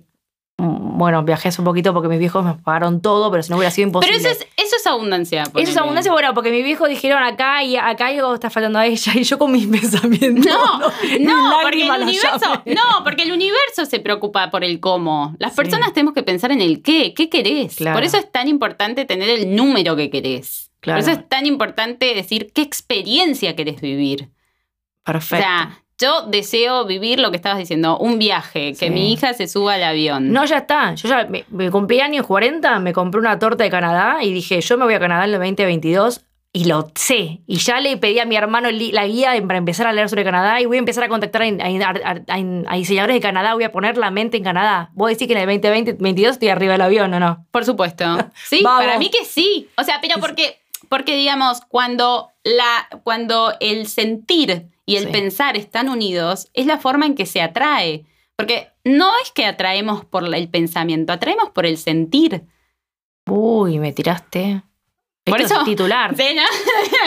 bueno, 0.60 1.22
viajé 1.22 1.48
hace 1.48 1.60
un 1.60 1.64
poquito 1.64 1.94
porque 1.94 2.08
mis 2.08 2.18
viejos 2.18 2.44
me 2.44 2.54
pagaron 2.54 3.00
todo, 3.00 3.30
pero 3.30 3.44
si 3.44 3.50
no 3.50 3.56
hubiera 3.58 3.70
sido 3.70 3.92
Pero 4.00 4.12
imposible. 4.12 4.18
eso 4.32 4.44
es, 4.44 4.48
eso 4.56 4.76
es 4.76 4.86
abundancia. 4.88 5.44
Eso 5.54 5.70
es 5.70 5.76
abundancia, 5.76 6.10
bueno, 6.10 6.34
porque 6.34 6.50
mis 6.50 6.64
viejos 6.64 6.88
dijeron 6.88 7.22
acá 7.22 7.62
y 7.62 7.76
acá 7.76 8.08
algo 8.08 8.34
está 8.34 8.50
faltando 8.50 8.80
a 8.80 8.86
ella 8.86 9.12
y 9.16 9.22
yo 9.22 9.38
con 9.38 9.52
mis 9.52 9.66
pensamientos. 9.68 10.44
No, 10.52 10.90
ni 11.16 11.24
no, 11.24 11.58
porque 11.62 11.84
el 11.86 12.02
universo, 12.02 12.62
no, 12.66 13.04
porque 13.04 13.22
el 13.22 13.30
universo 13.32 13.84
se 13.88 14.00
preocupa 14.00 14.50
por 14.50 14.64
el 14.64 14.80
cómo. 14.80 15.36
Las 15.38 15.52
Sí. 15.52 15.56
personas 15.58 15.92
tenemos 15.92 16.12
que 16.14 16.24
pensar 16.24 16.50
en 16.50 16.60
el 16.60 16.82
qué, 16.82 17.14
qué 17.14 17.28
querés. 17.28 17.76
Claro. 17.76 17.96
Por 17.96 18.02
eso 18.04 18.16
es 18.18 18.30
tan 18.32 18.48
importante 18.48 19.04
tener 19.04 19.28
el 19.30 19.54
número 19.54 19.94
que 19.94 20.10
querés. 20.10 20.72
Claro. 20.80 21.00
Por 21.00 21.08
eso 21.08 21.20
es 21.20 21.28
tan 21.28 21.46
importante 21.46 22.14
decir 22.14 22.50
qué 22.52 22.62
experiencia 22.62 23.54
querés 23.54 23.80
vivir. 23.80 24.30
Perfecto. 25.04 25.36
O 25.36 25.38
sea, 25.48 25.84
yo 26.00 26.22
deseo 26.26 26.84
vivir 26.86 27.18
lo 27.18 27.30
que 27.30 27.36
estabas 27.36 27.58
diciendo, 27.58 27.98
un 27.98 28.18
viaje, 28.18 28.70
que 28.70 28.86
Sí. 28.86 28.90
mi 28.90 29.12
hija 29.12 29.34
se 29.34 29.48
suba 29.48 29.74
al 29.74 29.82
avión. 29.82 30.32
No, 30.32 30.44
ya 30.44 30.58
está. 30.58 30.94
Yo 30.94 31.08
ya 31.08 31.26
me, 31.28 31.44
me 31.50 31.70
cumplí 31.70 32.00
años 32.00 32.26
40, 32.26 32.78
me 32.78 32.92
compré 32.92 33.20
una 33.20 33.38
torta 33.38 33.64
de 33.64 33.70
Canadá 33.70 34.18
y 34.22 34.32
dije, 34.32 34.60
yo 34.60 34.78
me 34.78 34.84
voy 34.84 34.94
a 34.94 35.00
Canadá 35.00 35.24
en 35.24 35.30
el 35.30 35.38
2022 35.38 36.22
y 36.50 36.64
lo 36.64 36.90
sé. 36.94 37.40
Y 37.46 37.56
ya 37.58 37.78
le 37.80 37.96
pedí 37.98 38.18
a 38.20 38.24
mi 38.24 38.34
hermano 38.36 38.68
la 38.70 39.06
guía 39.06 39.32
para 39.46 39.58
empezar 39.58 39.86
a 39.86 39.92
leer 39.92 40.08
sobre 40.08 40.24
Canadá 40.24 40.60
y 40.60 40.66
voy 40.66 40.76
a 40.76 40.80
empezar 40.80 41.04
a 41.04 41.08
contactar 41.08 41.42
a, 41.42 41.46
a- 41.46 41.50
a- 41.50 42.34
a- 42.34 42.72
a 42.72 42.76
diseñadores 42.76 43.14
de 43.14 43.20
Canadá, 43.20 43.52
voy 43.54 43.64
a 43.64 43.72
poner 43.72 43.98
la 43.98 44.10
mente 44.10 44.38
en 44.38 44.44
Canadá. 44.44 44.90
Voy 44.94 45.10
a 45.10 45.14
decir 45.14 45.28
que 45.28 45.34
en 45.34 45.48
el 45.48 45.60
2022 45.60 46.32
estoy 46.32 46.48
arriba 46.48 46.72
del 46.72 46.80
avión, 46.82 47.12
¿o 47.12 47.20
no? 47.20 47.44
Por 47.50 47.64
supuesto. 47.64 48.04
Sí, 48.48 48.62
para 48.62 48.98
mí 48.98 49.10
que 49.10 49.24
sí. 49.26 49.68
O 49.76 49.82
sea, 49.84 49.98
pero 50.00 50.14
porque, 50.20 50.58
porque 50.88 51.16
digamos, 51.16 51.60
cuando, 51.68 52.30
la, 52.44 52.88
cuando 53.04 53.52
el 53.60 53.86
sentir 53.86 54.68
y 54.86 54.96
el 54.96 55.04
Sí. 55.06 55.12
pensar 55.12 55.56
están 55.56 55.88
unidos, 55.88 56.48
es 56.54 56.66
la 56.66 56.78
forma 56.78 57.06
en 57.06 57.14
que 57.14 57.26
se 57.26 57.40
atrae. 57.42 58.04
Porque 58.36 58.70
no 58.84 59.10
es 59.22 59.30
que 59.32 59.44
atraemos 59.46 60.04
por 60.04 60.24
el 60.34 60.48
pensamiento, 60.48 61.12
atraemos 61.12 61.50
por 61.50 61.66
el 61.66 61.76
sentir. 61.76 62.44
Uy, 63.26 63.78
me 63.78 63.92
tiraste. 63.92 64.62
Por 65.24 65.40
Esto 65.42 65.54
eso- 65.54 65.62
es 65.62 65.66
titular. 65.66 66.16
¿Sí, 66.16 66.22
no? 66.34 66.42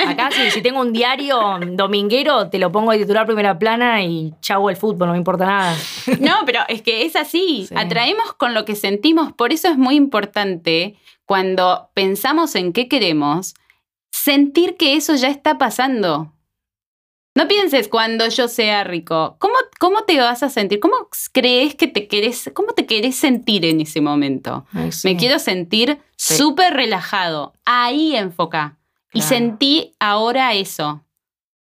Acá 0.11 0.29
si, 0.31 0.51
si 0.51 0.61
tengo 0.61 0.79
un 0.81 0.93
diario 0.93 1.39
dominguero, 1.71 2.49
te 2.51 2.59
lo 2.59 2.71
pongo 2.71 2.91
de 2.91 2.99
titular 2.99 3.25
primera 3.25 3.57
plana 3.57 4.03
y 4.03 4.33
chavo 4.41 4.69
el 4.69 4.75
fútbol, 4.75 5.07
no 5.07 5.13
me 5.13 5.17
importa 5.17 5.45
nada. 5.45 5.75
No, 6.19 6.35
pero 6.45 6.59
es 6.67 6.83
que 6.83 7.03
es 7.05 7.15
así. 7.15 7.65
Sí. 7.67 7.73
Atraemos 7.75 8.33
con 8.33 8.53
lo 8.53 8.63
que 8.63 8.75
sentimos. 8.75 9.33
Por 9.33 9.51
eso 9.53 9.69
es 9.69 9.77
muy 9.77 9.95
importante 9.95 10.95
cuando 11.25 11.89
pensamos 11.95 12.53
en 12.55 12.73
qué 12.73 12.87
queremos, 12.87 13.55
sentir 14.11 14.77
que 14.77 14.95
eso 14.95 15.15
ya 15.15 15.29
está 15.29 15.57
pasando. 15.57 16.33
No 17.33 17.47
pienses 17.47 17.87
cuando 17.87 18.27
yo 18.27 18.49
sea 18.49 18.83
rico. 18.83 19.37
¿Cómo, 19.39 19.53
cómo 19.79 20.03
te 20.03 20.19
vas 20.19 20.43
a 20.43 20.49
sentir? 20.49 20.81
¿Cómo 20.81 21.07
crees 21.31 21.75
que 21.75 21.87
te 21.87 22.07
querés, 22.09 22.51
cómo 22.53 22.73
te 22.73 22.85
querés 22.85 23.15
sentir 23.15 23.63
en 23.65 23.79
ese 23.79 24.01
momento? 24.01 24.65
Ay, 24.73 24.91
sí. 24.91 25.07
Me 25.07 25.17
quiero 25.17 25.39
sentir 25.39 25.99
Sí. 26.17 26.35
súper 26.35 26.73
relajado. 26.73 27.53
Ahí 27.65 28.15
enfoca. 28.15 28.77
Y 29.13 29.21
sentí 29.23 29.95
ahora 29.99 30.53
eso. 30.53 31.03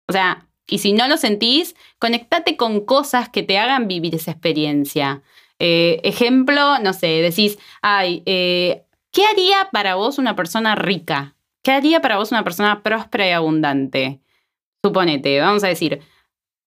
O 0.08 0.14
sea, 0.14 0.48
y 0.68 0.80
si 0.80 0.94
no 0.94 1.08
lo 1.08 1.16
sentís, 1.18 1.76
conectate 2.00 2.58
con 2.58 2.82
cosas 2.86 3.30
que 3.30 3.44
te 3.44 3.58
hagan 3.58 3.88
vivir 3.88 4.16
esa 4.16 4.32
experiencia. 4.32 5.22
Eh, 5.60 6.00
ejemplo, 6.04 6.80
no 6.80 6.94
sé, 6.94 7.08
decís, 7.08 7.58
ay, 7.82 8.24
eh, 8.26 8.84
¿qué 9.12 9.26
haría 9.26 9.70
para 9.72 9.96
vos 9.96 10.18
una 10.18 10.36
persona 10.36 10.76
rica? 10.76 11.36
¿Qué 11.68 11.74
haría 11.74 12.00
para 12.00 12.16
vos 12.16 12.32
una 12.32 12.46
persona 12.46 12.82
próspera 12.82 13.28
y 13.28 13.32
abundante? 13.32 14.22
Suponete, 14.82 15.42
vamos 15.42 15.66
a 15.66 15.68
decir, 15.68 16.00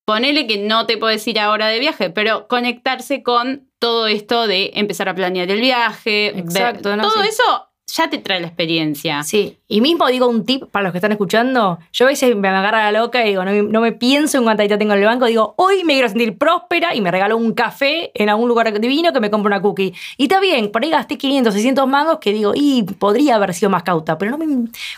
ponele 0.04 0.46
que 0.46 0.58
no 0.58 0.84
te 0.84 0.98
puedes 0.98 1.26
ir 1.26 1.40
ahora 1.40 1.68
de 1.68 1.78
viaje, 1.78 2.10
pero 2.10 2.46
conectarse 2.48 3.22
con 3.22 3.66
todo 3.78 4.08
esto 4.08 4.46
de 4.46 4.72
empezar 4.74 5.08
a 5.08 5.14
planear 5.14 5.50
el 5.50 5.58
viaje, 5.62 6.34
ver- 6.52 6.84
¿no? 6.98 7.02
todo 7.08 7.22
Sí. 7.22 7.28
eso 7.30 7.69
ya 7.96 8.08
te 8.10 8.18
trae 8.18 8.40
la 8.40 8.46
experiencia. 8.46 9.22
Sí, 9.22 9.58
y 9.68 9.80
mismo 9.80 10.06
digo 10.08 10.26
un 10.26 10.44
tip 10.44 10.64
para 10.70 10.84
los 10.84 10.92
que 10.92 10.98
están 10.98 11.12
escuchando. 11.12 11.78
Yo 11.92 12.04
a 12.06 12.08
veces 12.08 12.34
me 12.36 12.48
agarra 12.48 12.90
la 12.90 12.98
loca 13.00 13.24
y 13.24 13.30
digo, 13.30 13.44
no, 13.44 13.50
me- 13.52 13.62
no 13.62 13.80
me 13.80 13.92
pienso 13.92 14.38
en 14.38 14.44
cuánta 14.44 14.62
guita 14.62 14.78
tengo 14.78 14.92
en 14.94 15.00
el 15.00 15.04
banco. 15.06 15.26
Digo, 15.26 15.54
hoy 15.56 15.84
me 15.84 15.94
quiero 15.94 16.08
sentir 16.08 16.36
próspera 16.38 16.94
y 16.94 17.00
me 17.00 17.10
regalo 17.10 17.36
un 17.36 17.52
café 17.52 18.10
en 18.14 18.28
algún 18.28 18.48
lugar 18.48 18.78
divino 18.80 19.12
que 19.12 19.20
me 19.20 19.30
compro 19.30 19.48
una 19.48 19.60
cookie. 19.60 19.94
Y 20.16 20.24
está 20.24 20.40
bien, 20.40 20.70
por 20.72 20.82
ahí 20.82 20.90
gasté 20.90 21.16
500, 21.18 21.52
600 21.54 21.86
mangos 21.88 22.18
que 22.20 22.32
digo, 22.32 22.52
y 22.54 22.82
podría 22.84 23.36
haber 23.36 23.54
sido 23.54 23.70
más 23.70 23.82
cauta, 23.82 24.18
pero 24.18 24.30
no 24.30 24.38
me, 24.38 24.46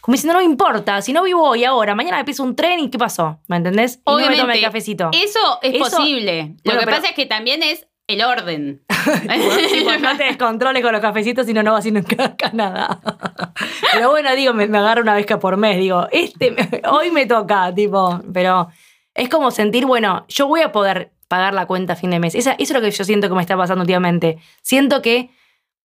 como 0.00 0.12
diciendo, 0.14 0.34
no 0.34 0.38
me 0.40 0.44
importa. 0.44 1.00
Si 1.02 1.12
no 1.12 1.22
vivo 1.22 1.42
hoy, 1.48 1.64
ahora, 1.64 1.94
mañana 1.94 2.18
me 2.18 2.24
piso 2.24 2.42
un 2.42 2.54
tren 2.56 2.80
y 2.80 2.90
¿qué 2.90 2.98
pasó? 2.98 3.38
¿Me 3.48 3.56
entendés? 3.56 4.00
Y 4.06 4.10
no 4.10 4.16
me 4.18 4.36
tomé 4.36 4.54
el 4.56 4.62
cafecito. 4.62 5.10
Eso 5.12 5.38
es 5.62 5.74
Eso- 5.74 5.84
posible. 5.96 6.54
Lo 6.64 6.72
que 6.72 6.78
pero- 6.78 6.90
pasa 6.90 7.08
es 7.08 7.14
que 7.14 7.26
también 7.26 7.62
es 7.62 7.86
el 8.06 8.22
orden. 8.22 8.82
Tipo, 9.72 9.92
no 10.00 10.16
te 10.16 10.24
descontroles 10.24 10.82
con 10.82 10.92
los 10.92 11.00
cafecitos, 11.00 11.46
si 11.46 11.54
no, 11.54 11.62
no 11.62 11.72
vas 11.72 11.84
a 11.84 11.88
ir 11.88 11.94
nunca 11.94 12.36
a 12.42 12.50
nada. 12.52 13.00
Pero 13.92 14.10
bueno, 14.10 14.34
digo, 14.34 14.52
me, 14.54 14.66
me 14.66 14.78
agarro 14.78 15.02
una 15.02 15.14
vez 15.14 15.26
que 15.26 15.36
por 15.38 15.56
mes. 15.56 15.78
Digo, 15.78 16.06
este, 16.12 16.50
me- 16.50 16.82
hoy 16.90 17.10
me 17.10 17.26
toca, 17.26 17.74
tipo. 17.74 18.20
Pero 18.32 18.68
es 19.14 19.28
como 19.28 19.50
sentir, 19.50 19.86
bueno, 19.86 20.24
yo 20.28 20.46
voy 20.46 20.60
a 20.60 20.72
poder 20.72 21.12
pagar 21.28 21.54
la 21.54 21.66
cuenta 21.66 21.94
a 21.94 21.96
fin 21.96 22.10
de 22.10 22.18
mes. 22.18 22.34
Esa- 22.34 22.52
eso 22.52 22.62
es 22.62 22.70
lo 22.72 22.80
que 22.80 22.90
yo 22.90 23.04
siento 23.04 23.28
que 23.28 23.34
me 23.34 23.40
está 23.42 23.56
pasando 23.56 23.82
últimamente. 23.82 24.38
Siento 24.62 25.00
que 25.02 25.30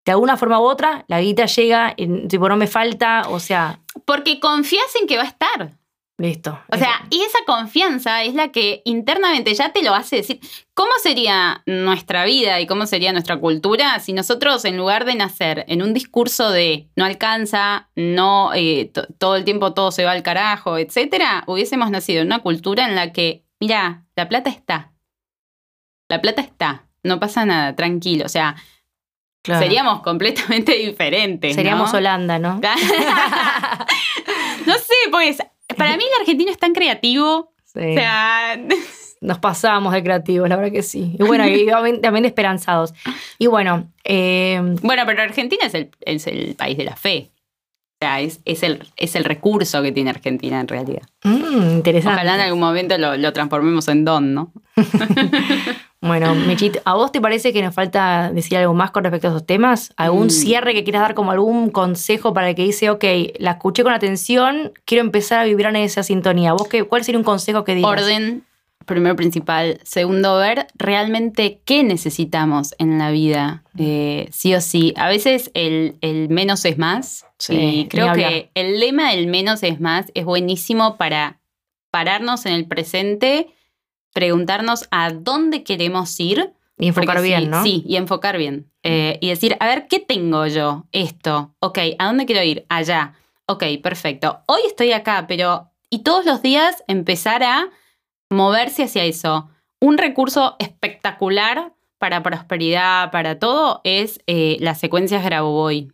de 0.05 0.11
alguna 0.11 0.37
forma 0.37 0.59
u 0.59 0.63
otra 0.63 1.05
la 1.07 1.19
guita 1.21 1.45
llega, 1.45 1.93
y, 1.97 2.27
tipo, 2.27 2.47
no 2.49 2.55
me 2.57 2.67
falta, 2.67 3.23
o 3.29 3.39
sea, 3.39 3.79
Porque 4.05 4.39
confías 4.39 4.95
en 5.01 5.07
que 5.07 5.17
va 5.17 5.23
a 5.23 5.27
estar. 5.27 5.71
Listo. 6.17 6.59
O 6.71 6.77
sea, 6.77 7.05
y 7.11 7.21
esa 7.21 7.37
confianza 7.45 8.23
es 8.23 8.33
la 8.33 8.51
que 8.51 8.81
internamente 8.85 9.53
ya 9.53 9.71
te 9.71 9.83
lo 9.83 9.93
hace 9.93 10.15
decir. 10.17 10.39
¿Cómo 10.73 10.89
sería 11.01 11.61
nuestra 11.67 12.25
vida 12.25 12.59
y 12.59 12.65
cómo 12.67 12.85
sería 12.87 13.11
nuestra 13.11 13.37
cultura 13.39 13.99
si 13.99 14.13
nosotros, 14.13 14.65
en 14.65 14.77
lugar 14.77 15.05
de 15.05 15.15
nacer 15.15 15.65
en 15.67 15.81
un 15.83 15.93
discurso 15.93 16.49
de 16.49 16.89
no 16.95 17.05
alcanza, 17.05 17.89
no 17.95 18.51
eh, 18.55 18.89
to- 18.93 19.07
todo 19.19 19.35
el 19.35 19.43
tiempo 19.43 19.73
todo 19.73 19.91
se 19.91 20.05
va 20.05 20.11
al 20.11 20.23
carajo, 20.23 20.77
etcétera, 20.77 21.43
hubiésemos 21.47 21.91
nacido 21.91 22.21
en 22.21 22.27
una 22.27 22.39
cultura 22.39 22.87
en 22.87 22.95
la 22.95 23.11
que, 23.13 23.43
mira, 23.59 24.05
la 24.15 24.27
plata 24.27 24.49
está. 24.49 24.93
La 26.09 26.21
plata 26.21 26.41
está. 26.41 26.85
No 27.03 27.19
pasa 27.19 27.45
nada, 27.45 27.75
tranquilo. 27.75 28.25
O 28.25 28.29
sea, 28.29 28.55
Claro. 29.43 29.61
seríamos 29.61 30.01
completamente 30.01 30.73
diferentes. 30.77 31.51
¿no? 31.51 31.55
Seríamos 31.55 31.93
Holanda, 31.93 32.39
¿no? 32.39 32.55
no 34.65 34.73
sé, 34.73 34.95
pues 35.11 35.37
para 35.77 35.97
mí 35.97 36.03
el 36.03 36.21
argentino 36.21 36.51
es 36.51 36.57
tan 36.57 36.73
creativo. 36.73 37.53
Sí. 37.65 37.79
O 37.79 37.93
sea, 37.93 38.59
Nos 39.19 39.39
pasamos 39.39 39.93
de 39.93 40.03
creativos, 40.03 40.47
la 40.47 40.55
verdad 40.55 40.71
que 40.71 40.83
sí. 40.83 41.15
Y 41.17 41.23
bueno, 41.23 41.47
y 41.47 41.65
también, 42.01 42.21
de 42.21 42.27
esperanzados. 42.27 42.93
Y 43.39 43.47
bueno, 43.47 43.91
eh, 44.03 44.59
bueno, 44.83 45.03
pero 45.07 45.23
Argentina 45.23 45.65
es 45.65 45.73
el, 45.73 45.89
es 46.01 46.27
el 46.27 46.55
país 46.55 46.77
de 46.77 46.83
la 46.83 46.95
fe. 46.95 47.31
O 47.99 48.05
sea, 48.05 48.21
es, 48.21 48.41
es, 48.45 48.61
el, 48.61 48.83
es 48.95 49.15
el 49.15 49.23
recurso 49.23 49.81
que 49.81 49.91
tiene 49.91 50.11
Argentina 50.11 50.59
en 50.59 50.67
realidad. 50.67 51.01
mm, 51.23 51.71
interesante. 51.77 52.15
Ojalá 52.15 52.35
en 52.35 52.41
algún 52.41 52.59
momento 52.59 52.95
lo, 52.97 53.17
lo 53.17 53.33
transformemos 53.33 53.87
en 53.87 54.05
don, 54.05 54.33
¿no? 54.35 54.53
Bueno, 55.99 56.35
Michit, 56.35 56.77
¿a 56.85 56.93
vos 56.93 57.11
te 57.11 57.19
parece 57.19 57.51
que 57.51 57.63
nos 57.63 57.73
falta 57.73 58.31
decir 58.31 58.55
algo 58.59 58.75
más 58.75 58.91
con 58.91 59.03
respecto 59.03 59.27
a 59.27 59.31
esos 59.31 59.45
temas? 59.47 59.93
¿Algún 59.97 60.27
Mm. 60.27 60.29
cierre 60.29 60.73
que 60.75 60.83
quieras 60.83 61.01
dar 61.01 61.15
como 61.15 61.31
algún 61.31 61.71
consejo 61.71 62.35
para 62.35 62.49
el 62.49 62.55
que 62.55 62.61
dice, 62.65 62.91
ok, 62.91 63.03
la 63.39 63.51
escuché 63.53 63.81
con 63.83 63.91
atención, 63.93 64.73
quiero 64.85 65.03
empezar 65.03 65.39
a 65.39 65.45
vibrar 65.45 65.75
en 65.75 65.81
esa 65.81 66.03
sintonía? 66.03 66.53
¿Vos 66.53 66.67
qué, 66.67 66.83
cuál 66.83 67.03
sería 67.03 67.17
un 67.17 67.23
consejo 67.25 67.63
que 67.63 67.73
digas? 67.73 67.89
Orden, 67.91 68.43
primero 68.87 69.15
principal. 69.15 69.79
Segundo, 69.83 70.37
ver 70.37 70.65
realmente 70.73 71.61
qué 71.63 71.83
necesitamos 71.83 72.73
en 72.79 72.97
la 72.97 73.11
vida, 73.11 73.63
eh, 73.77 74.27
sí 74.31 74.55
o 74.55 74.61
sí. 74.61 74.95
A 74.97 75.07
veces 75.07 75.51
el, 75.53 75.97
el 76.01 76.29
menos 76.29 76.65
es 76.65 76.79
más. 76.79 77.27
Sí, 77.37 77.55
y 77.55 77.87
creo 77.87 78.13
que 78.13 78.49
el 78.55 78.79
lema 78.79 79.11
del 79.11 79.27
menos 79.27 79.61
es 79.61 79.79
más 79.79 80.07
es 80.15 80.25
buenísimo 80.25 80.97
para 80.97 81.39
pararnos 81.91 82.47
en 82.47 82.53
el 82.53 82.65
presente, 82.65 83.49
preguntarnos 84.13 84.87
a 84.89 85.11
dónde 85.11 85.63
queremos 85.63 86.19
ir. 86.19 86.53
Y 86.79 86.87
enfocar 86.87 87.21
bien, 87.21 87.43
sí, 87.43 87.47
¿no? 87.47 87.63
Sí, 87.63 87.83
y 87.85 87.95
enfocar 87.97 88.37
bien. 88.37 88.71
Eh, 88.81 89.19
y 89.21 89.29
decir, 89.29 89.57
a 89.59 89.67
ver, 89.67 89.87
¿qué 89.87 89.99
tengo 89.99 90.47
yo? 90.47 90.85
Esto. 90.91 91.53
Ok, 91.59 91.79
¿a 91.99 92.05
dónde 92.05 92.25
quiero 92.25 92.41
ir? 92.41 92.65
Allá. 92.69 93.13
Ok, 93.45 93.63
perfecto. 93.83 94.39
Hoy 94.47 94.61
estoy 94.65 94.93
acá, 94.93 95.25
pero... 95.27 95.69
Y 95.89 95.99
todos 95.99 96.25
los 96.25 96.41
días 96.41 96.83
empezar 96.87 97.43
a 97.43 97.69
moverse 98.29 98.83
hacia 98.83 99.03
eso. 99.05 99.49
Un 99.81 99.97
recurso 99.97 100.55
espectacular 100.59 101.73
para 101.99 102.23
prosperidad, 102.23 103.11
para 103.11 103.39
todo, 103.39 103.81
es 103.83 104.19
eh, 104.27 104.57
las 104.59 104.79
secuencias 104.79 105.23
Grabovoi. 105.23 105.91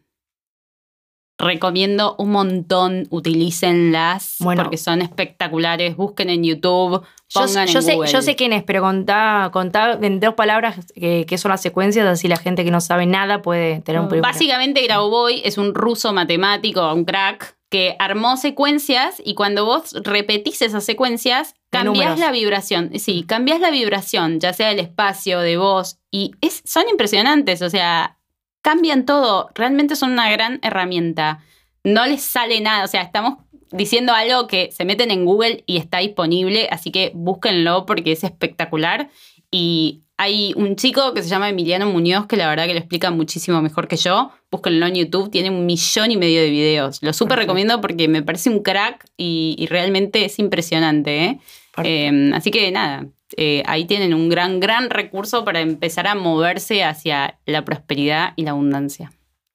recomiendo 1.39 2.15
un 2.19 2.31
montón, 2.31 3.07
utilícenlas 3.09 4.35
Bueno. 4.39 4.63
porque 4.63 4.77
son 4.77 5.01
espectaculares. 5.01 5.95
Busquen 5.97 6.29
en 6.29 6.43
YouTube, 6.43 7.01
Yo, 7.29 7.41
pongan 7.41 7.67
yo 7.67 7.79
en 7.79 7.83
sé, 7.85 7.95
Google. 7.95 8.11
yo 8.11 8.21
sé 8.21 8.35
quién 8.35 8.53
es, 8.53 8.63
pero 8.63 8.81
contá, 8.81 9.49
contá 9.51 9.93
en 10.01 10.19
dos 10.19 10.35
palabras 10.35 10.77
qué 10.93 11.25
qué 11.27 11.37
son 11.37 11.49
las 11.49 11.61
secuencias, 11.61 12.05
así 12.07 12.27
la 12.27 12.37
gente 12.37 12.63
que 12.63 12.71
no 12.71 12.79
sabe 12.79 13.05
nada 13.07 13.41
puede 13.41 13.81
tener 13.81 13.99
un 14.01 14.07
primer. 14.07 14.23
Básicamente 14.23 14.81
Grauboy 14.83 15.41
es 15.43 15.57
un 15.57 15.73
ruso 15.73 16.13
matemático, 16.13 16.93
un 16.93 17.03
crack, 17.03 17.57
que 17.69 17.95
armó 17.97 18.37
secuencias 18.37 19.21
y 19.25 19.33
cuando 19.33 19.65
vos 19.65 19.93
repetís 20.03 20.61
esas 20.61 20.85
secuencias, 20.85 21.55
Números. 21.81 22.19
la 22.19 22.31
vibración. 22.31 22.91
Sí, 22.99 23.23
cambiás 23.27 23.59
la 23.59 23.71
vibración, 23.71 24.39
ya 24.39 24.53
sea 24.53 24.69
del 24.69 24.79
espacio, 24.79 25.39
de 25.39 25.57
voz, 25.57 25.97
y 26.11 26.31
es, 26.41 26.61
son 26.65 26.83
impresionantes, 26.89 27.61
o 27.61 27.69
sea, 27.69 28.17
cambian 28.61 29.05
todo. 29.05 29.49
Realmente 29.55 29.95
son 29.95 30.11
una 30.11 30.31
gran 30.31 30.59
herramienta. 30.61 31.43
No 31.83 32.05
les 32.05 32.21
sale 32.21 32.61
nada, 32.61 32.83
o 32.83 32.87
sea, 32.87 33.01
estamos 33.01 33.39
diciendo 33.71 34.13
algo 34.13 34.47
que 34.47 34.71
se 34.71 34.85
meten 34.85 35.11
en 35.11 35.25
Google 35.25 35.63
y 35.65 35.77
está 35.77 35.99
disponible, 35.99 36.67
así 36.71 36.91
que 36.91 37.11
búsquenlo 37.13 37.85
porque 37.85 38.11
es 38.11 38.23
espectacular. 38.23 39.09
Y 39.51 40.03
hay 40.17 40.53
un 40.55 40.75
chico 40.75 41.13
que 41.13 41.23
se 41.23 41.29
llama 41.29 41.49
Emiliano 41.49 41.87
Muñoz 41.87 42.27
que 42.27 42.37
la 42.37 42.47
verdad 42.47 42.65
que 42.65 42.73
lo 42.73 42.79
explica 42.79 43.11
muchísimo 43.11 43.61
mejor 43.61 43.87
que 43.87 43.97
yo. 43.97 44.31
Búsquenlo 44.51 44.85
en 44.85 44.95
YouTube, 44.95 45.31
tiene 45.31 45.49
un 45.49 45.65
millón 45.65 46.11
y 46.11 46.17
medio 46.17 46.41
de 46.41 46.49
videos. 46.49 47.01
Lo 47.01 47.13
súper 47.13 47.39
recomiendo 47.39 47.81
porque 47.81 48.07
me 48.07 48.21
parece 48.21 48.49
un 48.49 48.61
crack 48.61 49.05
y, 49.17 49.55
y 49.57 49.65
realmente 49.65 50.25
es 50.25 50.39
impresionante. 50.39 51.25
¿eh? 51.25 51.39
Eh, 51.83 52.31
así 52.33 52.51
que 52.51 52.71
nada, 52.71 53.07
eh, 53.37 53.63
ahí 53.65 53.85
tienen 53.85 54.13
un 54.13 54.29
gran, 54.29 54.59
gran 54.59 54.89
recurso 54.89 55.43
para 55.43 55.61
empezar 55.61 56.07
a 56.07 56.15
moverse 56.15 56.83
hacia 56.83 57.39
la 57.45 57.65
prosperidad 57.65 58.33
y 58.35 58.43
la 58.43 58.51
abundancia. 58.51 59.11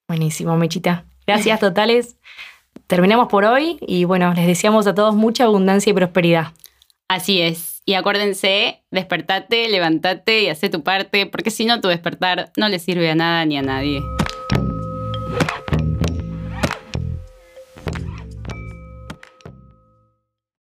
Buenísimo, 0.07 0.57
Mechita. 0.57 1.05
Gracias 1.25 1.59
totales. 1.59 2.17
Terminamos 2.87 3.27
por 3.27 3.45
hoy 3.45 3.77
y 3.81 4.03
bueno, 4.05 4.33
les 4.33 4.47
deseamos 4.47 4.87
a 4.87 4.95
todos 4.95 5.15
mucha 5.15 5.45
abundancia 5.45 5.91
y 5.91 5.93
prosperidad. 5.93 6.53
Así 7.07 7.41
es. 7.41 7.81
Y 7.85 7.93
acuérdense, 7.93 8.83
despertate, 8.91 9.67
levantate 9.69 10.43
y 10.43 10.49
haz 10.49 10.59
tu 10.59 10.83
parte, 10.83 11.25
porque 11.25 11.51
si 11.51 11.65
no, 11.65 11.81
tu 11.81 11.87
despertar 11.87 12.51
no 12.57 12.69
le 12.69 12.79
sirve 12.79 13.09
a 13.09 13.15
nada 13.15 13.45
ni 13.45 13.57
a 13.57 13.61
nadie. 13.61 13.99